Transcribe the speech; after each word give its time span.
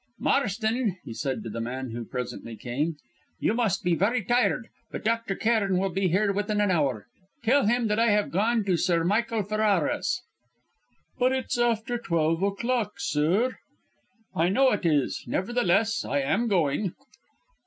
"Marston," 0.17 0.97
he 1.03 1.13
said 1.13 1.43
to 1.43 1.49
the 1.51 1.61
man 1.61 1.91
who 1.91 2.03
presently 2.03 2.55
came, 2.57 2.95
"you 3.39 3.53
must 3.53 3.83
be 3.83 3.93
very 3.93 4.23
tired, 4.23 4.67
but 4.89 5.03
Dr. 5.03 5.35
Cairn 5.35 5.77
will 5.77 5.91
be 5.91 6.07
here 6.07 6.33
within 6.33 6.59
an 6.59 6.71
hour. 6.71 7.05
Tell 7.43 7.67
him 7.67 7.85
that 7.87 7.99
I 7.99 8.09
have 8.09 8.31
gone 8.31 8.65
to 8.65 8.77
Sir 8.77 9.03
Michael 9.03 9.43
Ferrara's." 9.43 10.19
"But 11.19 11.33
it's 11.33 11.59
after 11.59 11.99
twelve 11.99 12.41
o'clock, 12.41 12.93
sir!" 12.97 13.57
"I 14.35 14.49
know 14.49 14.71
it 14.71 14.87
is; 14.87 15.23
nevertheless 15.27 16.03
I 16.03 16.21
am 16.21 16.47
going." 16.47 16.95